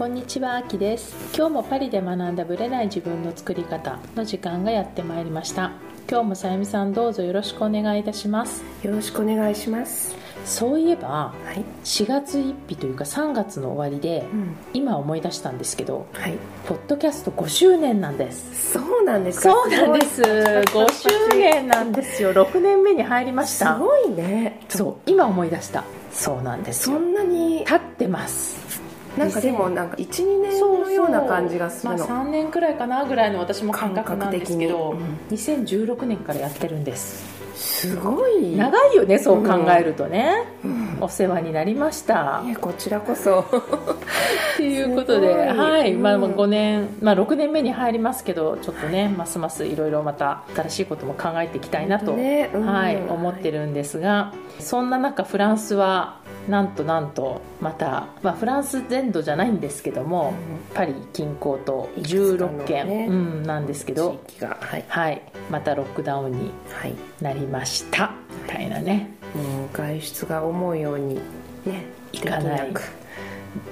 [0.00, 1.14] こんにちは、あきです。
[1.36, 5.72] 今日もパリで学んだブレない自分の作り方の時間がやってまいりました。
[6.08, 8.64] 今日もさゆみさんどうぞよろしくお願いいたします。
[8.82, 10.16] よろしくお願いします。
[10.46, 11.62] そういえば、はい。
[11.84, 14.56] 4月1日というか3月の終わりで、うん。
[14.72, 16.38] 今思い出したんですけど、はい。
[16.66, 18.72] ポッドキャスト5周年なんです。
[18.72, 19.52] そうなんですか？
[19.52, 20.22] そうなんです。
[20.22, 22.32] 5周年なんですよ。
[22.32, 23.74] 6年目に入りました。
[23.74, 24.62] すごいね。
[24.70, 25.84] そう、今思い出した。
[26.10, 26.96] そうなんですよ。
[26.96, 28.59] そんなに経ってます。
[29.16, 32.06] なんかでもなんか一二年のような感じがするの。
[32.06, 37.40] まあ、3年くらいかなぐらいの私も感覚なんですけど、感覚2016年からやってるんです。
[37.60, 38.56] すごい。
[38.56, 40.98] 長いよねそう考えるとね、うん。
[41.00, 42.42] お世話になりました。
[42.60, 43.40] こちらこそ。
[43.40, 46.24] っていうことで、はい、まあ、うん。
[46.32, 52.50] 5年、まあ、6年目に入りますけどちょっとねますますいろいろまた新しいことも考えていきたいなと、ね。
[52.54, 52.66] うん。
[52.66, 56.19] はい、思ってるんですがそんな中フランスは
[56.50, 60.34] なんとなんとまた、まあ、フランス全土じゃないんですけども、
[60.74, 63.06] パリ近郊と16県、ね。
[63.08, 64.84] うん、なんですけど、はい。
[64.88, 66.94] はい、またロックダウンにはい。
[67.22, 68.12] なりました。
[68.42, 69.14] みたいなね。
[69.34, 71.14] もう外出が思うように
[71.64, 72.74] ねいかない。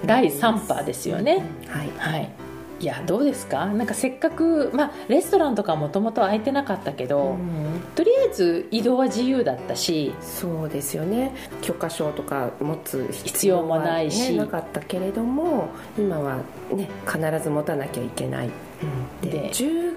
[0.05, 1.91] 第3波ですよね、はい。
[1.99, 2.48] はい
[2.81, 3.67] いやどうですか？
[3.67, 7.81] なんかせっかく、まあ、レストランとかもともと空いてなかったけど、うん。
[7.97, 11.35] とりあえず移動は自由だったしそうですよね。
[11.61, 14.33] 許可証とか持つ必要もないし。
[14.33, 15.69] ね、なかったけれども
[15.99, 16.37] 今は
[16.73, 18.51] ね必ず持たなきゃいけない、
[19.23, 19.95] でで19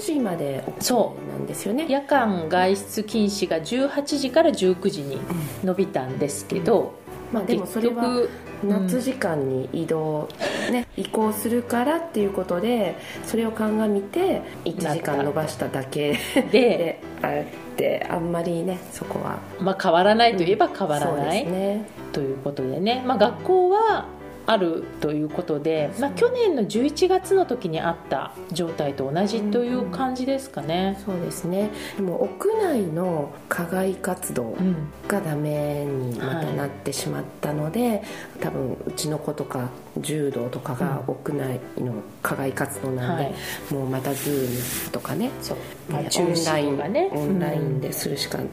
[0.00, 1.86] 時までそなんですよね。
[1.88, 5.20] 夜間外出禁止が18時から19時に
[5.62, 6.94] 伸びたんですけど、
[7.32, 8.30] まあでもそれは結局
[8.64, 10.28] 夏時間に移動、
[10.70, 16.18] ね、移行するからっていうことでそれを鑑みて1時間延ばしただけ
[16.50, 19.38] で、であってあんまりねそこは。
[19.60, 21.88] まあ、変わらないといえば変わらない、ですね。
[22.12, 24.06] ということでね、まあ、学校は
[24.46, 31.00] あるということで、まあ、去年の11月の時にあった状態と同じという感じですかね。
[31.04, 31.70] そうですね。
[31.96, 34.76] でも屋内の課外活動うん。
[35.08, 38.02] がダメにまたなってしまったので、
[38.40, 39.68] 多分うちの子とか
[39.98, 43.34] 柔道とかが屋内の課外活動なんで、はい。
[43.70, 45.56] もうまたズームとかねそう。
[45.90, 47.10] まあまあ、中止とかね。
[47.12, 48.48] オンラインでするしかない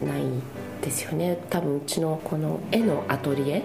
[0.82, 3.64] ですよね、多分うちのこの絵のアトリエ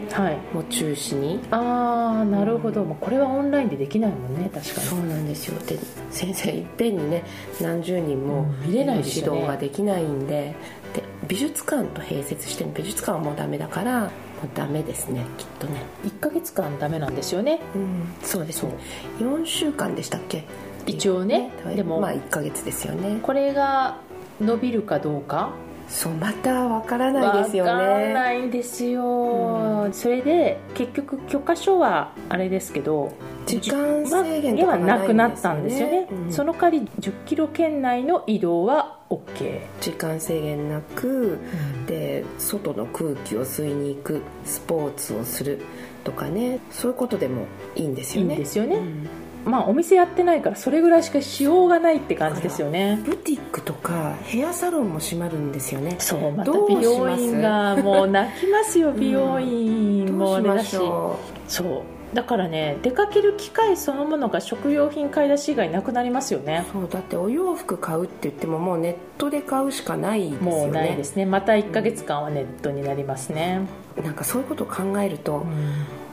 [0.52, 1.40] も中止に。
[1.50, 4.50] ああなるほど、もうこれはオンラインでできないもんね。
[4.52, 4.86] 確かに。
[4.86, 5.58] そうなんですよ。
[5.66, 5.78] で
[6.10, 7.24] 先生いっぺんにね
[7.60, 10.54] 何十人もうん見れない指導ができないんで。
[10.94, 14.10] で美術館と併設してる美術館はもうダメだからもう
[14.54, 15.24] ダメですね。
[15.38, 15.82] きっとね。
[16.04, 17.60] 1ヶ月間ダメなんですよね。
[17.74, 18.14] うん。
[18.22, 18.72] そうですね。
[19.18, 20.44] 4週間でしたっけ？
[20.86, 21.50] 一応ね。
[21.74, 23.18] でもまあ1ヶ月ですよね。
[23.22, 23.98] これが
[24.40, 25.50] 伸びるかどうか
[25.88, 33.12] そうまたわからないですよわかんねないんですよ、それで結局許可書はあれですけど
[33.46, 36.32] 時間制限とかはがなくなったんですよね、うん。
[36.32, 41.38] その代わり1 0キロ圏内の移動は OK、時間制限なく
[41.86, 45.60] で外の空気を吸いに行くスポーツをする
[46.02, 46.58] とかね。
[46.70, 47.46] そういうことでも
[47.76, 49.08] いいんですいいよねんですよね、うん
[49.46, 53.00] まあお店やってないからそれぐらいしかしようがないって感じですよね。
[53.04, 55.96] ブティックとかヘアサロンも閉まるんですよね。
[55.98, 60.76] そうまた美容院がもう泣きますよ美容院どもうしましあれだし。
[60.76, 61.18] ょ
[61.48, 61.96] そう。
[62.14, 66.64] だからね出かける機会そのものが食料品買い出し以外なくなりますよね。
[66.70, 70.50] うそうだってお洋服買うって言ってももうネットで買うしかないですよね。
[70.50, 71.26] もうないですね。
[71.26, 73.60] また1ヶ月間はネットになりますね、
[74.02, 75.44] なんかそういうことを考えると、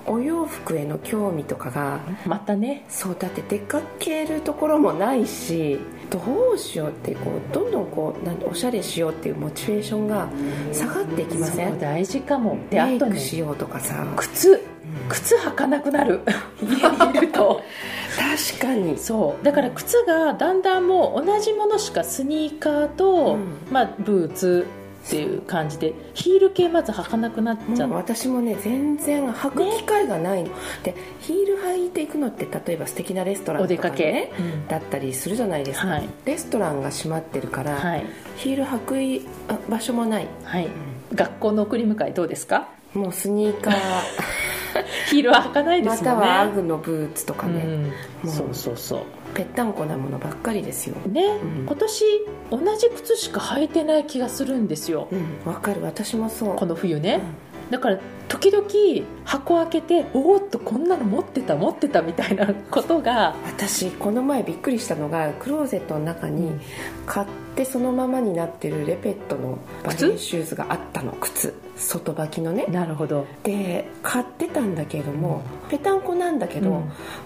[0.05, 2.85] お洋服への興味とかがまたね。
[2.89, 6.19] そうだって出かけるところもないしど
[6.53, 10.27] うしようってこうどんどんこうなんおしゃれしようっていうモチベーションが
[10.71, 11.79] 下がっていきません？
[11.79, 12.57] 大事かも。
[12.69, 14.05] でメイクしようとかさ。
[14.15, 14.61] 靴。
[15.09, 16.21] 靴履かなくなる。
[16.61, 17.61] 家にいると。
[18.51, 18.97] 確かに。
[18.97, 19.45] そう。
[19.45, 23.57] だから靴がだんだんもう同じものしかスニーカーと、うん。
[23.71, 24.67] まあ、ブーツ
[25.05, 30.49] っていう感じでヒール系まず履かなくなっちゃっもう私もね全然履く機会がないの、
[30.83, 34.67] でヒール履いていくのって例えば素敵なレストランお出かとかねけ、うん。
[34.67, 36.09] だったりするじゃないですか、はい。
[36.25, 38.05] レストランが閉まってるから、はい、
[38.37, 39.21] ヒール履
[39.59, 40.27] く場所もない。
[40.43, 40.69] はい、
[41.13, 42.69] 学校の送り迎えどうですか？
[42.93, 43.73] もうスニーカー
[45.09, 46.21] ヒールは履かないでますもんね。
[46.21, 47.89] たはアグのブーツとかね、うん、も
[48.25, 48.99] うそうそうそう。
[49.33, 50.95] ぺったんこなものばっかりですよ。
[51.07, 51.65] ね、うん。
[51.65, 52.05] 今年
[52.51, 55.07] 同じ靴しか履いてない気がするんですよ。
[55.11, 55.51] うん。
[55.51, 55.81] わかる。
[55.83, 56.55] 私もそう。
[56.55, 57.21] この冬ね、
[57.73, 57.97] だから
[58.27, 58.67] 時々
[59.25, 66.51] 箱開けておおっとこんなの持ってた持ってたみたいなことが私この前びっくりしたのがクローゼットの中に
[67.07, 71.13] 買ってそのままになってるレペットのバレーシューズがあったの。
[71.13, 71.55] 靴。
[71.75, 72.67] 外履きのね。
[72.67, 73.25] なるほど。
[73.41, 76.83] で買ってたんだけれども、ぺたんこなんだけど、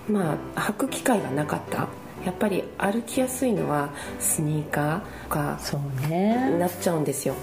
[0.07, 1.89] まあ履く機会がなかった。
[2.25, 3.89] やっぱり歩きやすいのは
[4.19, 6.55] スニーカーがそうね。
[6.57, 7.35] なっちゃうんですよ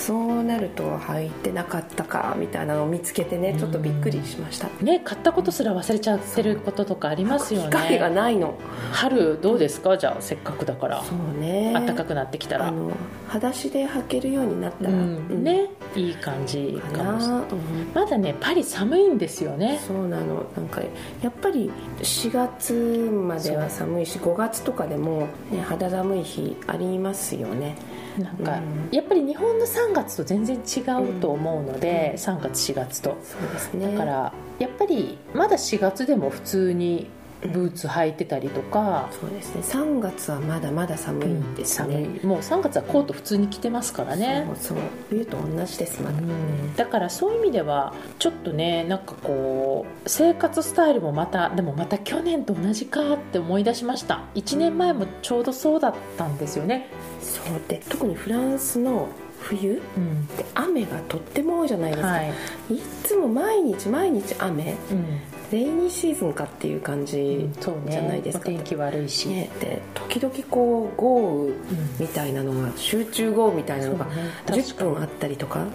[0.00, 4.68] そうなると履いてなかったかみたいなのを見つけてねちょっとびっくりしました。
[4.82, 8.58] ね買ったことすら忘れちゃってることとかありますよ機会がねないの。
[8.92, 9.98] 春どうですか？
[9.98, 11.02] じゃあせっかくだから。
[11.04, 11.72] そうね。
[11.74, 12.68] 暖かくなってきたら。
[12.68, 12.90] あの
[13.28, 15.44] 裸足で履けるようになったら、うん。
[15.44, 17.54] ねいい感じかもしれないう。
[17.54, 19.80] んまだねパリ寒いんですよね。
[19.86, 20.46] そうなの。
[20.56, 20.80] なんか
[21.22, 27.76] やっぱり4月までは寒いし5月とかでも、ね、肌寒い日ありますよね
[28.18, 28.94] なんか、うん。
[28.94, 33.16] やっぱり日本の3月と全然違うと思うので、3月4月と。
[33.22, 33.92] そうですね。
[33.92, 37.08] だからやっぱりまだ4月でも普通に
[37.42, 39.62] ブーツ履いてたりとか、そうですね。
[39.62, 42.26] 3月はまだまだ寒いです寒ね、い。
[42.26, 44.44] もう3月はコート普通に着てますからね。
[44.46, 44.78] そうそう。
[45.08, 46.74] 冬と同じですまだ、うん。
[46.76, 54.22] だからそういう意味ではちょっとねなんかこう生活スタイルもまたでもまた去年と同じかって思い出しました。
[54.34, 56.88] 1年前もちょうどそうだったんですよね、
[57.22, 57.60] そう。
[57.68, 59.08] で特にフランスの
[59.38, 60.28] 冬うん。
[60.54, 62.30] 雨がとっても多いじゃないですか、はい。
[62.74, 64.76] い、つも毎日毎日雨。
[64.90, 65.20] うん
[65.52, 67.48] レイニーシーズンかっていう感じ
[67.88, 68.48] じゃないですか。
[68.48, 71.56] お天気悪いし、ね、で時々こう豪雨うん
[71.98, 74.06] みたいなのが集中豪雨みたいなのが
[74.46, 74.62] そうね。
[74.62, 75.68] 10分あったりとかうん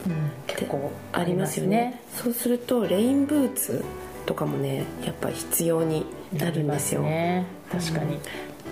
[0.48, 2.02] 結構ありますよね。
[2.14, 3.84] そうするとレインブーツ
[4.26, 7.02] とかもねやっぱ必要になるんですよ。
[7.02, 7.46] ね。
[7.72, 8.20] 確かに、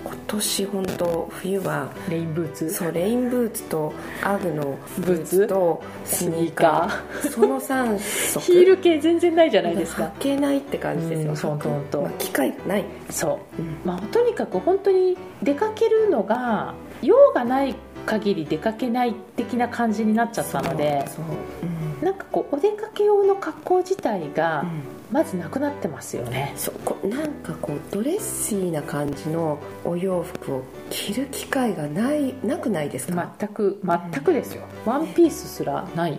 [0.02, 2.72] 今年本当冬はレインブーツ。
[2.72, 3.92] そうレインブーツと
[4.22, 5.46] アグのブーツ？
[5.46, 7.30] とスニーカー。
[7.30, 8.40] その3足。
[8.40, 10.12] ヒール系全然ないじゃないですか。
[10.18, 13.62] 履けないって感じですよ、うんそう本当まあ機会がない、そう。
[13.62, 13.76] うん。
[13.84, 17.74] まあ、とにかく本当に出かけるのが用がない
[18.06, 21.24] 限り出かけない的な感じになっちゃったのでそう。
[21.62, 22.04] うん。
[22.04, 34.62] なんかこうお出かけ用の格好自体がうんまずなくなってますよね、そうこうなんかこうドレッシーな感じのお洋服を着る機会がないなくないですか、全く全くですよ。
[34.84, 36.18] ワンピースすらない。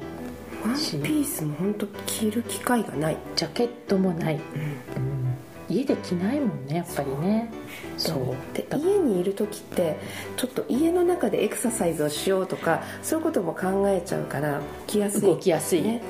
[0.63, 5.35] ワンピースも本当着る機会がない、ジャケットもない、うん。
[5.67, 7.51] 家で着ないもんねやっぱりね。
[7.97, 8.55] そう。
[8.55, 9.97] でだ家にいる時って
[10.37, 15.21] ちょっと家の中でエクササイズをしようとかそういうことも考えちゃうから着やすい。
[15.21, 16.01] 動きやすい、ね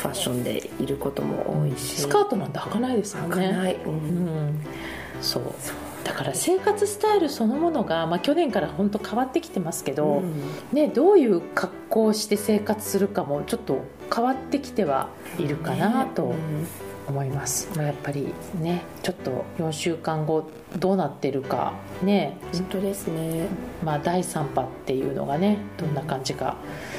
[0.00, 2.00] ファッションでいることも多いし。
[2.00, 3.36] スカートなんて履かないですもんね。
[3.36, 3.92] 履かない、うん。
[3.92, 4.60] うん、
[5.20, 5.42] そう。
[6.04, 10.32] だから生活スタイルそのものが、まあ、去年から本当変わってきてますけど、うん。
[10.72, 13.82] ね、どういう格好をして生活するかもちょっと
[14.14, 16.36] 変わってきてはいるかなとうん。
[17.10, 21.72] 思います、まあ、やっぱりねちょっと4週間後どうなってるか
[22.02, 23.48] ね、本当ですね。
[23.84, 26.56] まあ、第3波っていうのがねどんな感じか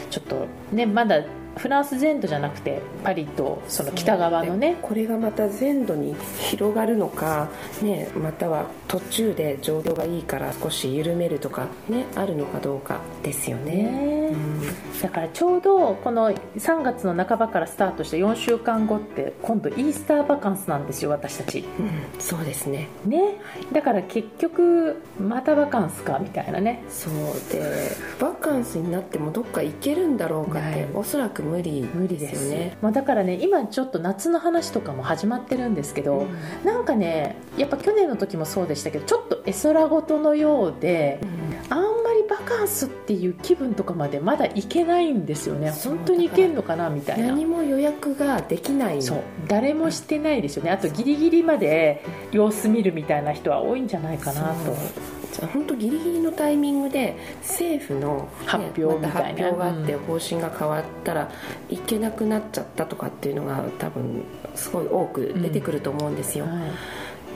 [0.09, 1.23] ちょっとねまだ
[1.57, 4.77] フランス全土じゃなくてパリとその北側のね。
[4.81, 7.49] これがまた全土に広がるのか、
[7.81, 13.71] ね、または途中で状況がいいから少し緩めるとか、ね、あるのかどうかですよね。
[13.71, 14.27] ね。
[14.31, 15.01] うん。
[15.01, 21.59] だからちょうどこの3月の半ばからスタートして4週間後って今度イースターバカンスなんですよ私たち。
[21.79, 21.91] うん。
[22.19, 22.87] そうですね。
[23.05, 23.35] ね。
[23.71, 26.83] だから結局またバカンスかみたいなね。
[26.89, 27.13] そう。
[27.51, 32.45] でバカンスになってもどっか行けるんだろうかっておそらく無理無理でです。
[32.47, 32.77] すよね。
[32.81, 36.27] まあ、だからね今ちょっと夏の話とかも始まってるんですけど、
[36.63, 41.19] なんかねやっぱ去年の時もそうでしたけどちょっと絵空事のようで
[41.69, 45.71] あんまりバカンスっていう気分とかまでまだ行けないんですよね。
[45.71, 47.27] 本当に行けんのかなみたいな。
[47.27, 49.01] 何も予約ができない。
[49.01, 49.21] そう。
[49.47, 50.71] 誰もしてないですよね。
[50.71, 54.75] あとギリギリまで様子見るみたいな人は多いんじゃないかなと
[55.47, 59.07] 本当ギリギリのタイミングで政府の、ね発表みたいな。
[59.07, 61.31] また発表があってうん方針が変わったら
[61.69, 64.23] 行けなくなっちゃったとかっていうのが多分
[64.55, 66.55] すごい多く出てくると思うんですよ、はい。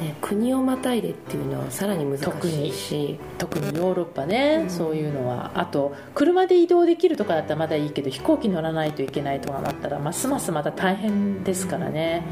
[0.04, 3.20] ね、国をまたいでっていうのはさらに難しいし。
[3.38, 4.70] 特にヨーロッパね、うん。
[4.70, 5.52] そういうのは。
[5.56, 12.24] あと車で移動できるとかだったらまだいいけど飛行機乗らないといけないとかなったらますますまた大変ですからね、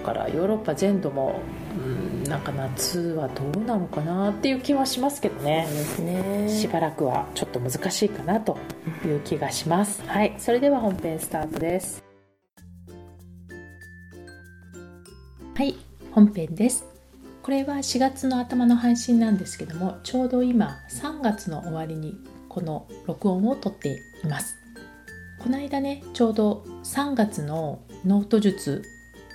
[0.00, 1.61] だからヨーロッパ全土も、うん、
[2.32, 5.66] なんか夏はどうなのかなっていう気はしますけどね。
[5.68, 6.48] そうですね。
[6.48, 8.56] しばらくはちょっと難しいかなと
[9.04, 10.02] いう気がします。
[10.06, 10.34] はい。
[10.38, 12.02] それでは本編スタートです。
[15.54, 15.76] はい。
[16.12, 16.86] 本編です。
[17.42, 22.14] これは4月の頭の配信なんですけどもちょうど今3月の終わりに
[22.48, 24.54] この録音を撮っています。
[25.38, 28.82] この間ねちょうど3月のノート術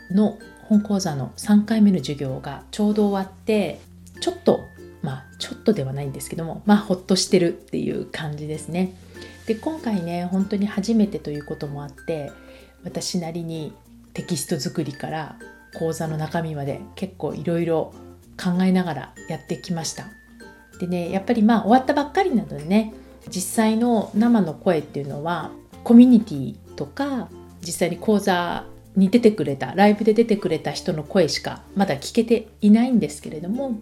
[0.10, 3.80] の本講座の3回目の授業がちょうど終わって
[4.20, 4.66] ちょっと
[5.02, 8.94] まあちょっとではないんですけどもまあほっとしてるっていう感じですね。
[9.46, 12.32] で今回ね本当に初めてということもあって
[12.84, 13.74] 私なりに
[14.14, 15.38] テキスト作りから
[15.76, 17.94] 講座の中身まで結構いろいろ
[18.42, 20.06] 考えながらやってきました。
[20.80, 22.94] でねやっぱりまあ終わったばっかりなのでね
[23.30, 25.52] 実際の生の声っていうのは
[25.84, 27.30] コミュニティとか
[27.62, 28.66] 実際に講座
[28.98, 33.80] に出てくれたライブで出てくれた人の声しかまだ聞けていないんですけれども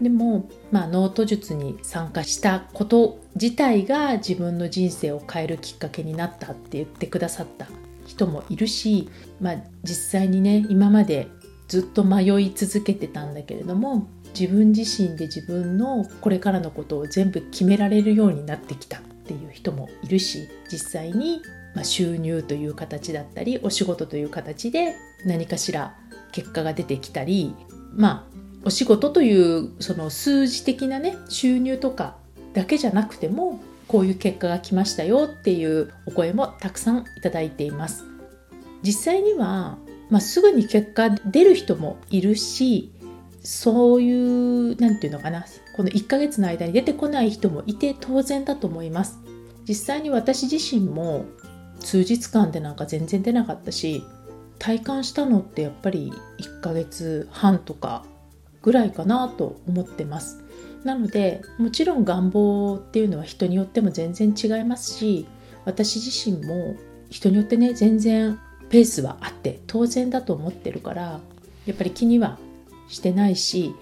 [0.00, 7.66] でも、まあ、ノート術に参加したこと自体が自分の人生を変えるきっかけになったって言ってくださった
[8.06, 9.08] 人もいるし、
[9.40, 11.28] まあ、実際にね今まで
[11.66, 14.06] ずっと迷い続けてたんだけれども
[14.38, 21.42] 自分自身で自分のこれからのことを全部決められるようになってきたっていう人もいるし実際に
[21.74, 24.94] まあ収入という形だったりお仕事という形で
[25.24, 25.96] 何かしら
[26.32, 27.54] 結果が出てきたり
[27.94, 32.16] まあお仕事というその数字的なね収入とか
[32.54, 38.04] だけじゃなくてもこういう結果が来ましたよっていうお声もたくさんいただいています。
[38.82, 39.78] 実際には、
[40.10, 42.92] まあ、すぐに結果出る人もいるし
[43.42, 45.44] そういう何て言うのかな
[45.76, 49.18] この1ヶ月の間に出てこない人もいて当然だと思います。
[49.66, 51.24] 実際に私自身も
[51.80, 54.04] 数日間でなんか全然出なかったし
[54.58, 58.04] 体感したのってやっぱり1ヶ月半とか
[58.62, 60.42] ぐらいかなと思ってます。
[60.84, 65.26] なのでもちろん願望っていうのは人によっても全然違いますし
[65.64, 66.76] 私自身も
[67.10, 68.38] 人によってね全然
[68.70, 71.20] ペースはあって当然だと思ってるから
[71.66, 72.38] やっぱり気には
[72.88, 73.74] してないし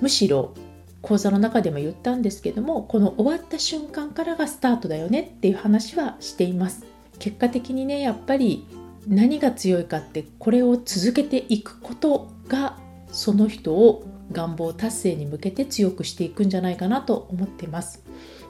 [0.00, 0.54] むしろ
[1.02, 6.84] 講座の中でも言ったんですけどもこの終わった瞬間からがスタートだよねっていう話はしています。
[7.18, 8.66] 結果的にねやっぱり
[9.06, 12.78] 何が強いかってこれを続けていくことが
[13.10, 18.04] その人を願望達成に向けて強くしていくんじゃないかなと思ってます。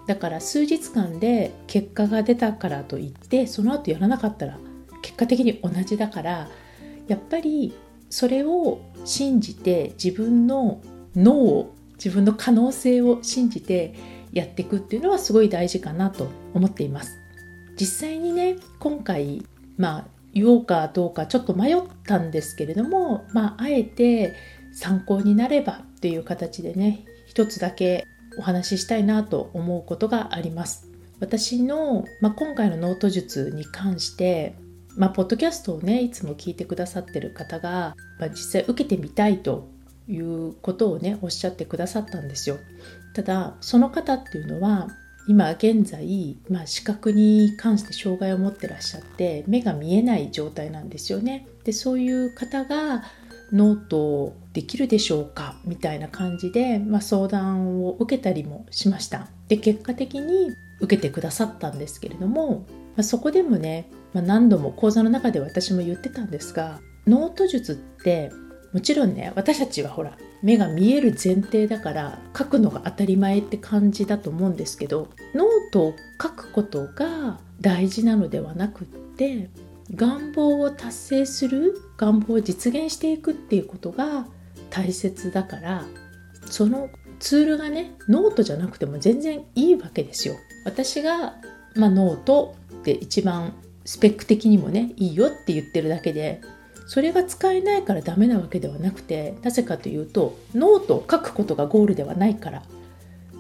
[0.07, 4.59] だから数日間で結果が出たからといってその後やらなかったら
[5.03, 6.49] 結果的に同じだから
[7.07, 7.75] やっぱり
[8.11, 10.81] それを信じて自分の
[11.15, 13.95] 脳を自分の可能性を信じて
[14.33, 17.19] やっていくっていうのはすごい大事かなと思っています。
[17.79, 20.05] 実際にね今回まあ
[20.35, 24.35] 言おうかどうかちょっと迷ったんですけれどもまああえて
[24.73, 28.05] 参考になればっていう形でね一つだけ
[28.39, 30.87] お話ししたいなと思うことがあります。
[31.21, 34.55] 私の、まあ、今回のノート術に関して
[34.99, 39.69] まあ、ポッドキャストをねいつも聞いてくださってる方が、まあ、実際受けてみたいと
[40.09, 42.59] いうことをねおっしゃってくださったんですよ。
[43.15, 44.89] ただその方っていうのは
[45.29, 51.47] 今現在、まあ、視覚に関して障害を持ってらっしゃって目が見えない状態なんですよね。
[51.63, 53.05] でそういう方が
[53.53, 55.55] ノートできるでしょうか？
[55.65, 59.29] みたいな感じで、まあ、相談を受けたりもしました。
[59.49, 62.67] で結果的に受けてくださったんですけれども、
[62.97, 68.31] まあ、そこでもねまあ、何度も講座の中で私も言ってたんですがノート術って
[68.73, 79.49] もちろんね私たちはほら目が見える前提だから書くのが当たり前って感じだと思うんですけどノートを書くことが大事なのではなくって
[79.95, 84.27] 願望を達成する願望を実現していくっていうことが
[84.71, 85.85] 大切だから
[86.51, 90.37] そのツールがねノートじゃなくても全然いいわけですよ。
[90.65, 91.35] 私が、
[91.75, 96.43] まあ、ノートって一番スペック的にもねいいよって言ってるだけで
[96.89, 102.63] それが使えないからダメなわけではなくてなぜかというとノートを書くことがゴールではないから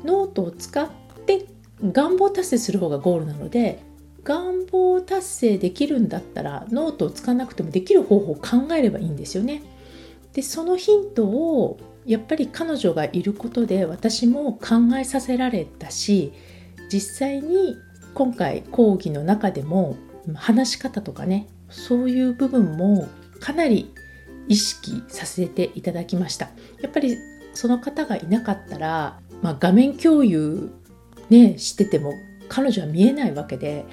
[0.04, 0.86] ノートを使っ
[1.26, 1.46] て
[1.82, 3.82] 願望達成する方がゴールなので
[4.22, 9.62] 願望達成できるんだったらノートを使わなくてもできる方法を考えればいいんですよね。
[10.34, 16.34] でそのヒントをやっぱり彼女がいることで私も考えさせられたし
[16.92, 17.76] 実際に
[18.12, 19.96] 今回講義の中でも
[20.34, 23.08] 話し方とかねそういう部分も
[23.40, 23.92] かなり
[24.48, 27.16] 意識させていただきましたやっぱり
[27.52, 30.70] その方がいなかったら、まあ、画面共有
[31.30, 32.12] ねしてても
[32.48, 33.84] 彼女は見えないわけで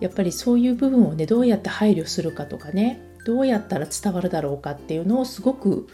[0.00, 5.88] やっぱりそういう部分をねどうやって配慮するかとかねどうやったら伝わるだろうかっていうのをすごく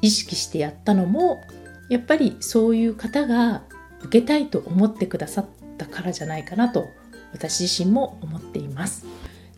[0.00, 1.42] 意識してやったのも
[1.90, 3.62] やっぱりそういう方が
[4.02, 6.86] 受けたいと思ってくださったからじゃないかなと
[7.32, 9.04] 私自身も思っています。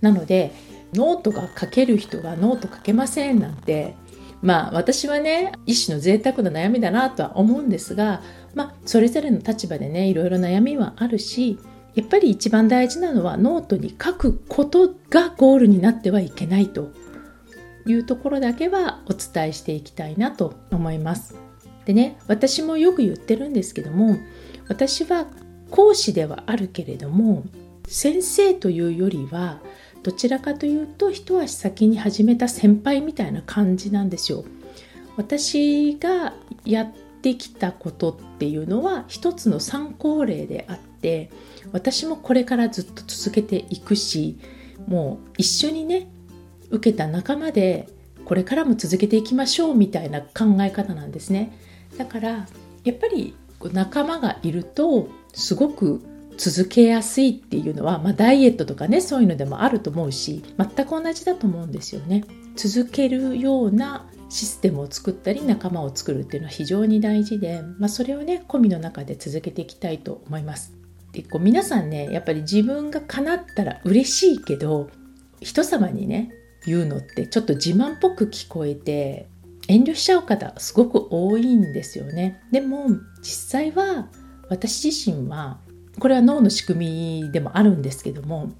[0.00, 0.52] なので
[0.94, 3.94] ノートが書ける人がノート書けませんなんて
[4.42, 8.22] まあ私はね一種の贅沢な悩みだなとは思うんですが
[8.54, 11.58] まあそれぞれの立場でねいろいろ悩みはあるし
[11.94, 16.90] やっぱり一番大事なのはノートに書くことがゴールになってはいけないと
[17.86, 21.34] いうところだけはお伝えしていきたいなと思います。
[21.84, 24.18] でね私もよく言ってるんですけども
[24.68, 25.26] 私は
[25.70, 27.44] 講師ではあるけれども
[27.86, 29.60] 先生というよりは
[30.02, 34.44] どちらかというと一足先に始めた先輩みたいな感じなんですよ。
[35.16, 36.92] 私がやっ
[37.22, 41.30] てきたことっていうのは一つの参考例であって
[41.72, 44.38] 私もこれからずっと続けていくし
[44.86, 46.08] もう一緒にね
[46.70, 47.88] 受けた仲間で
[48.24, 51.52] これからも続けていきましょうみたいな考え方なんですね
[51.98, 52.46] だから
[52.84, 53.34] やっぱり
[53.72, 56.02] 仲間がいるとすごく
[56.36, 62.24] 続けやすいっていうのは、まあ、ダイエットとかねそういうのでもあると思うし全く同じだと思うんですよね。
[62.56, 70.72] 続けるようなシステムを作ったり仲間を作るっていうのは非常に大事で、まあ、それをね込みの中で続けていきたいと思います。
[71.12, 74.88] でこう皆さんねやっぱり自分が叶ったら嬉しいけど
[75.40, 76.30] 人様にね
[76.66, 79.28] 言うのってちょっと自慢っぽく聞こえて
[79.68, 82.40] 遠慮しちゃう方すごく多いんですよね。
[82.52, 82.86] でも
[83.22, 84.08] 実際は
[84.48, 85.58] 私自身は
[86.00, 88.50] これは脳の仕組みでもあるんですけども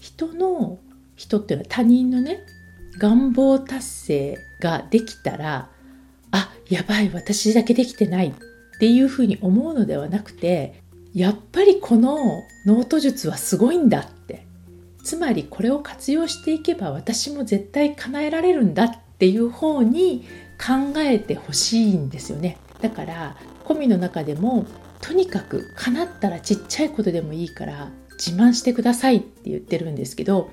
[0.00, 0.78] 人の
[1.16, 2.40] 人っていうのは他人のね
[2.98, 5.68] 願望達成ができたら
[6.30, 8.34] あやばい私だけできてないっ
[8.78, 14.46] ていうふうに思うのではなくてやっぱりこのノート術はすごいんだって。
[15.06, 20.24] つまりこれを活用していけば私も絶対叶えられるんだっていう方に
[20.58, 22.58] 考えてほしいんですよね。
[22.82, 24.66] だからコミの中でも
[25.00, 30.50] とにかく叶ったらちっちゃいことでもいいから自慢してくださいって言ってるんですけど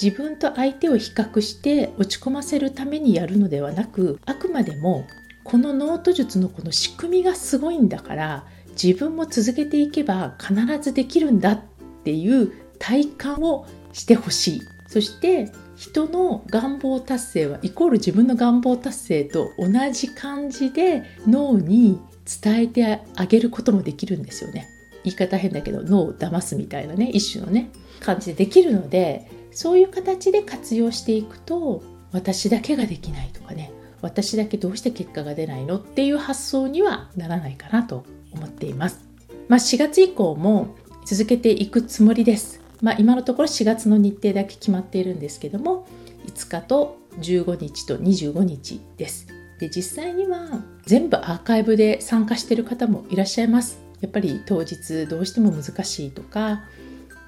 [0.00, 5.06] 自分と相手を比較して落ち込ませるためにやるのではなくあくまでも
[5.44, 8.44] このノート術のこの仕組みがすごいんだから
[8.80, 11.60] 自分も続けていけば必ずできるんだっ
[12.04, 14.60] ていう体感をしてほしい。
[14.88, 22.00] そして人の願望達成はイコール自分の願望達成と同じ感じで脳に
[22.42, 24.68] 伝えてあげることもできるんですよね
[25.04, 33.72] 言い方変だけど脳を騙すみたいなね一種のね感じでできるのでそういう形で活用していくと私だけができないとかね
[34.02, 39.00] 私だけどうして結果が出ないのっていう発想にはならないかなと思っています。
[39.48, 42.60] まあ、4月以降も続けていくつもりです。
[42.82, 45.86] まあ、今のところ4月の日程だけ決まっているんですけども
[46.26, 49.35] 5日と15日と25日です。
[49.58, 53.86] で実際には全部アーカイブで参加してる方もいらっしゃいます。
[54.00, 56.58] やっぱり当日どうしても難しいとかやっ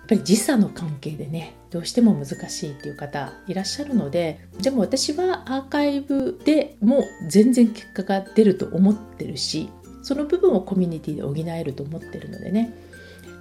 [0.08, 9.70] ぱり時差の関係でねどうしても難しいっていう方いらっしゃるのででも私はアーカイブでも全然結果が出ると思ってるし
[10.02, 12.72] その部分をコミュニティで補えると思ってるのでね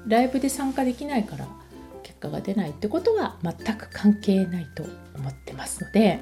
[0.07, 1.47] ライブで参加できないから
[2.03, 4.83] 結果が出ないってことは全く関係ないと
[5.15, 6.19] 思ってますので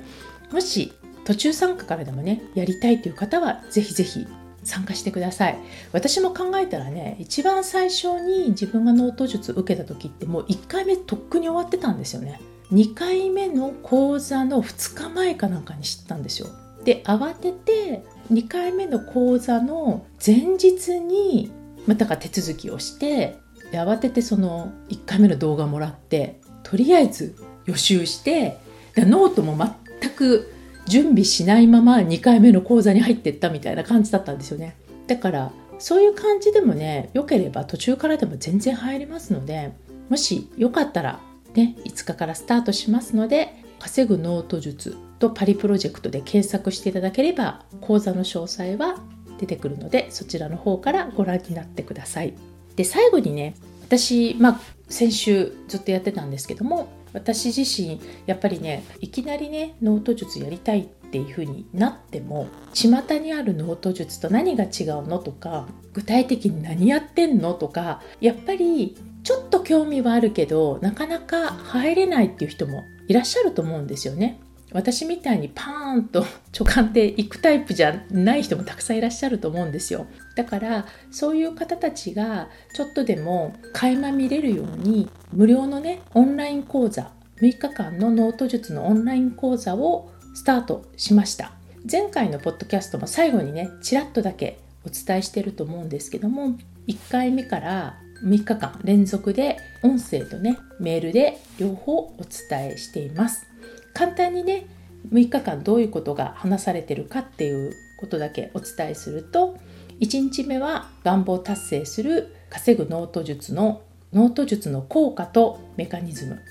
[0.51, 0.93] もし
[1.25, 4.25] 途中参加からでもねやりたいという方はぜひぜひ
[4.63, 5.57] 参加してください。
[5.91, 12.39] 私も考えたらね一番最初に自分がノート術受けた時ってもう1回目とっくに終わってたんですよね。
[12.71, 16.47] 2回目の講座の2日前かなんかに知ったんですよ。
[16.83, 21.51] で慌てて2回目の講座の前日に
[21.85, 23.37] またか手続きをして
[23.71, 27.35] で慌ててその1回目の動画もらってとりあえず
[27.65, 28.57] 予習して
[28.95, 29.57] ノートも
[30.01, 30.54] 全く
[30.85, 34.75] 準備しないまま2回目の講座に入ってったみたいな感じだったんですよね。
[35.07, 39.73] だからそういう感じでもね良ければ途中からでも全然入りますので
[40.09, 41.19] もしよかったら
[41.53, 48.99] ね5日からスタートしますので稼ぐノート術とパリプロジェクトで検索していただければ講座の詳細は
[49.39, 52.33] 出てくるのでそちらの方からご覧になってください。
[52.75, 74.39] で最後にね私、まあ、先週ずっとやってたんですけども私自身やっぱりねいきなりねノート術やりたいっていう風になっても巷にあるノート術と何が違うのとか具体的に何やってんのとかやっぱりちょっと興味はあるけどなかなか入れないっていう人もいらっしゃると思うんですよね。
[74.71, 91.53] 私みたいにパーンと直感で行くタイプじゃない人もたくさんいらっしゃると思うんですよだからそういう方たちがちょっとでも垣間見れるように無料のねオンライン講座6日間のノート術のオンライン講座をスタートしました。
[91.89, 102.15] 前回のポッドキャストも最後にねちらっとだけお伝えしてると思うんですけども1回目から3日間連続で音声とねメールで両方お
[102.49, 103.45] 伝えしています。
[103.93, 104.65] 簡単にね
[105.11, 109.57] 6日間どういうことが話されてるかっていうことだけお伝えすると
[109.99, 113.81] 1日目は願望達成する稼ぐノート術の
[114.13, 116.41] ノート術の効果とメカニズム。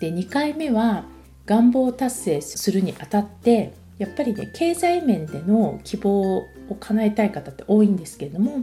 [0.00, 1.04] で2回目は
[1.46, 6.46] 願望達成するにあたってやっぱりね経済面での希望を
[6.78, 8.62] 叶えたい方って多いんですけれども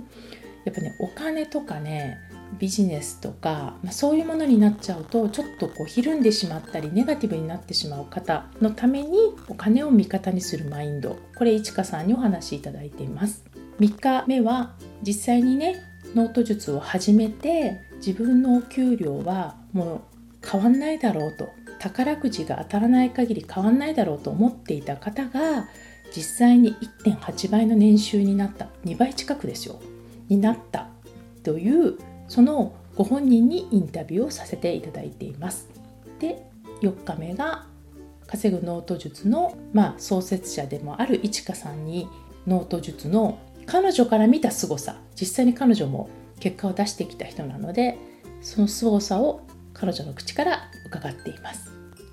[0.66, 2.18] やっぱねお金とかね
[2.60, 11.18] ビジネスとか、まあ、そういうものになっちゃうとちょっとこうひるんでしまったりネガティブになってしまう方のためにお金を味方にするマインド。
[11.38, 13.51] これいちかさんにお話しいただいています。
[13.82, 15.82] 3日目は実際にね
[16.14, 20.04] ノート術を始めて自分のお給料はも
[20.44, 25.68] う変わんないだろうと宝くじが当たらない限り変わんないだろうと思っていた方が
[26.16, 28.68] 実際に1.8倍の年収になった。
[28.86, 29.80] 2倍近くですよ。
[30.28, 30.90] になった。
[31.42, 35.70] というそのご本人にインタビューをさせていただいています。
[36.20, 36.46] で
[36.82, 37.66] 4日目が
[38.28, 42.08] 稼ぐノート術の、まあ、創設者でもあるいちかさんに
[42.46, 47.98] ノート術の彼女から見た凄さ実際に彼女も結果を出してきた人なので
[48.42, 49.42] その凄さを
[49.74, 51.72] 彼女の口から伺っています。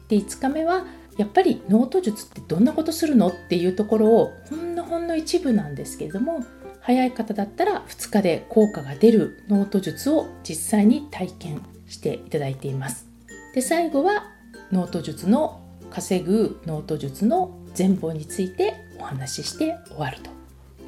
[0.08, 6.44] で5日目はやっぱりノート術ってどんなことするのっていうところをほんのほんの一部なんですけれども
[6.80, 13.06] 早い方だったら2日で効果が出るノート術を実際に体験していただいています。
[13.54, 14.28] で最後は
[14.70, 20.37] ノート術の稼ぐノート術の全貌についてお話しして終わると。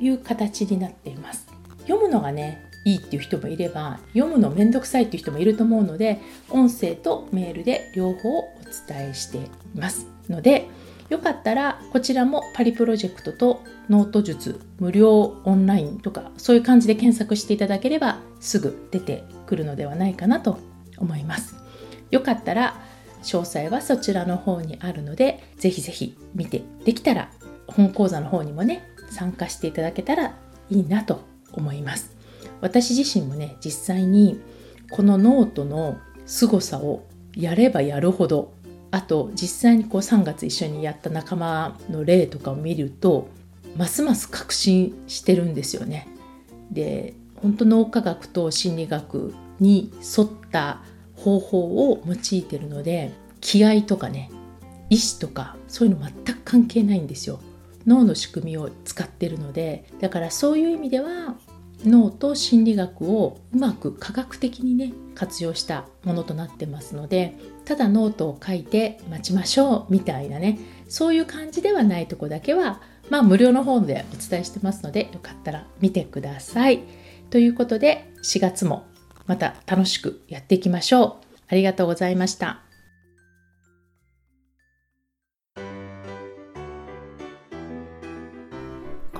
[0.00, 1.46] いう形になっています。
[1.82, 8.48] 読むのがねいいっていう人もいれば読むのめんどくさいっていう人もいると思うので音声とメールで両方お
[8.88, 9.40] 伝えしてい
[9.74, 10.06] ます。
[10.28, 10.66] ので
[11.10, 20.58] よかったらこちらもパリプロジェクトとノート術無料オンラインとかそういう感じで検索していただければすぐ出てくるのではないかなと
[20.96, 21.56] 思います。
[22.10, 22.80] よかったら
[23.22, 27.30] 詳細はそちらの方にあるのでぜひぜひ見てできたら
[27.66, 30.34] 本講座の方にもね参加していただけたら
[30.70, 31.20] いいなと
[31.52, 32.16] 思います
[32.60, 34.40] 私自身もね実際に
[34.90, 38.52] このノートの凄さをやればやるほど
[38.90, 43.28] あと実際にこう3月一緒にやった仲間の例とかを見ると
[43.76, 46.08] ますます確信してるんですよね。
[46.72, 50.82] で本当脳科学と心理学に沿った
[51.16, 54.30] 方法を用いてるので気合とかね
[54.88, 57.40] 意志とかそういうの全く関係ないんですよ。
[57.86, 61.36] 脳の仕組みを使ってるのでだからそういう意味では
[61.84, 76.80] 脳と心理学をうまく科学的にね活用したものとなってますのでただノートを書いて待ちましょうみたいなねそういう感じではないとこだけはまあ無料の方でお伝えしてますのでよかったら見てください。
[77.30, 78.86] ということで4月も
[79.26, 81.26] また楽しくやっていきましょう。
[81.48, 82.69] ありがとうございました。